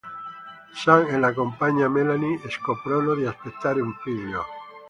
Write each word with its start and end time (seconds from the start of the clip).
Sam 0.73 1.09
e 1.11 1.19
la 1.19 1.31
compagna 1.31 1.87
Melanie, 1.87 2.41
scoprono 2.49 3.13
di 3.13 3.25
aspettare 3.27 3.81
un 3.81 3.95
figlio. 4.01 4.43